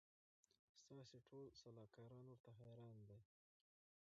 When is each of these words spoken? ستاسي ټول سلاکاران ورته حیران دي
ستاسي 0.81 1.19
ټول 1.29 1.45
سلاکاران 1.61 2.23
ورته 2.27 2.49
حیران 2.59 2.97
دي 3.09 3.19